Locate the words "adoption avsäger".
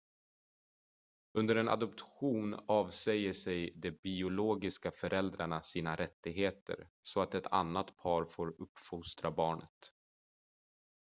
1.69-3.33